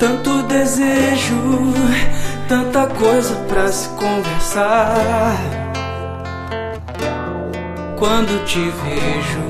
Tanto 0.00 0.42
desejo, 0.44 1.74
tanta 2.48 2.86
coisa 2.86 3.34
pra 3.46 3.68
se 3.68 3.86
conversar. 3.90 5.36
Quando 7.98 8.42
te 8.46 8.58
vejo, 8.58 9.40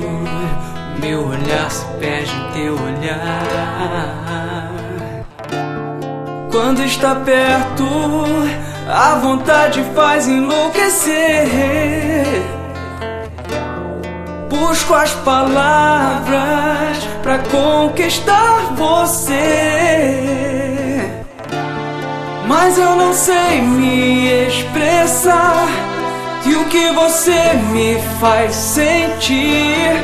meu 1.00 1.28
olhar 1.28 1.70
se 1.70 1.84
perde 2.00 2.34
em 2.34 2.50
teu 2.52 2.74
olhar. 2.74 4.72
Quando 6.50 6.82
está 6.82 7.14
perto, 7.14 7.86
a 8.88 9.20
vontade 9.20 9.84
faz 9.94 10.26
enlouquecer. 10.26 12.59
Busco 14.60 14.92
as 14.92 15.12
palavras 15.24 16.98
pra 17.22 17.38
conquistar 17.38 18.74
você. 18.76 19.40
Mas 22.46 22.76
eu 22.76 22.94
não 22.94 23.14
sei 23.14 23.62
me 23.62 24.46
expressar. 24.48 25.66
E 26.44 26.54
o 26.56 26.66
que 26.66 26.90
você 26.90 27.54
me 27.72 27.98
faz 28.20 28.54
sentir 28.54 29.96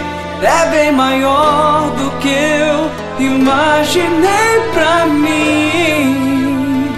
é 0.42 0.66
bem 0.70 0.90
maior 0.90 1.90
do 1.90 2.10
que 2.18 2.30
eu 2.30 2.90
imaginei 3.26 4.70
pra 4.72 5.04
mim. 5.04 6.90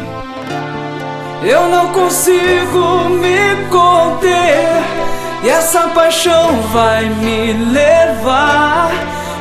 Eu 1.42 1.68
não 1.68 1.88
consigo 1.92 3.08
me 3.08 3.66
conter. 3.68 5.08
E 5.42 5.48
essa 5.48 5.88
paixão 5.88 6.60
vai 6.72 7.08
me 7.08 7.52
levar. 7.52 8.90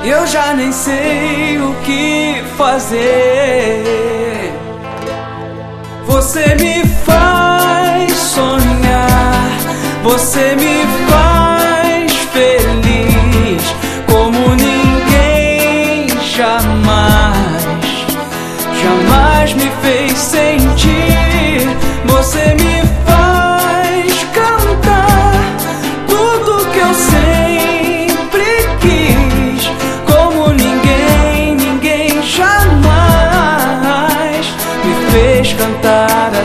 Eu 0.04 0.28
já 0.28 0.54
nem 0.54 0.72
sei 0.72 1.60
o 1.60 1.74
que 1.84 2.44
fazer. 2.56 3.84
Você 6.06 6.56
me 6.56 6.88
faz 7.06 8.14
sonhar. 8.14 9.50
Você 10.04 10.56
me 10.56 10.77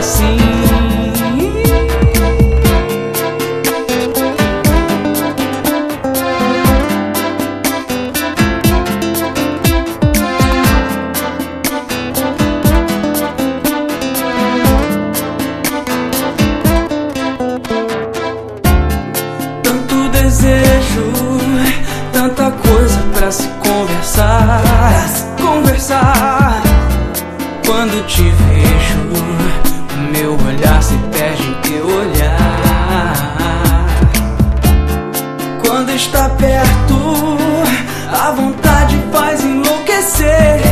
assim. 0.03 0.37
Tanto 19.63 20.09
desejo, 20.09 21.11
tanta 22.11 22.51
coisa 22.51 22.99
pra 23.13 23.31
se 23.31 23.47
conversar, 23.47 24.61
se 25.07 25.41
conversar. 25.41 26.61
Quando 27.65 28.05
te 28.07 28.23
vejo, 28.23 28.92
está 36.05 36.29
perto, 36.29 37.37
a 38.11 38.31
vontade 38.31 39.01
faz 39.11 39.43
enlouquecer. 39.43 40.62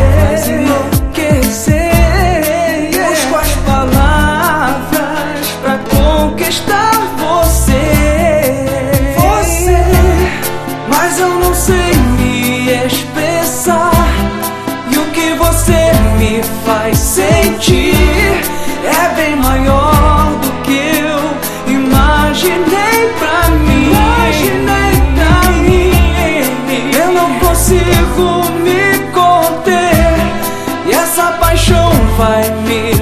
Paixão 32.12 32.18
vai 32.18 32.50
me 32.62 33.01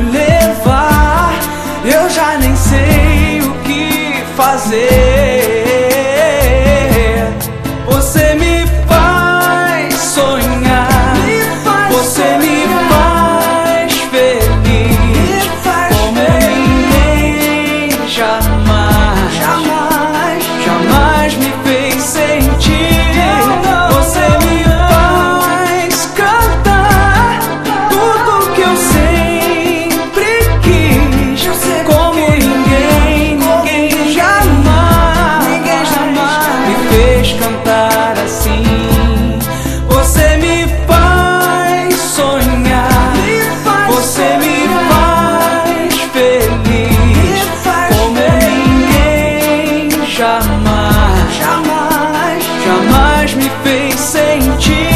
jamais 53.30 53.34
me 53.36 53.50
fez 53.64 54.00
sentir. 54.00 54.90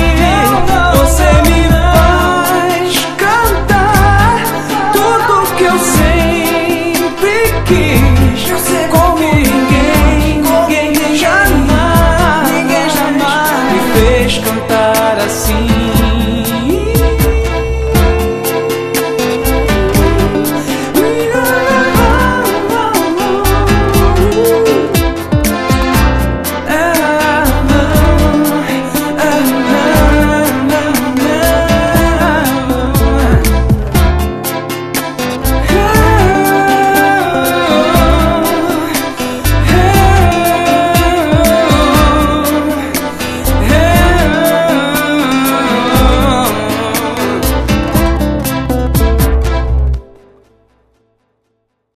Você 0.94 1.30
me 1.50 1.70
faz 1.94 3.06
cantar 3.18 4.42
tudo 4.92 5.56
que 5.56 5.64
eu 5.64 5.80
sempre 5.80 7.54
quis. 7.66 8.44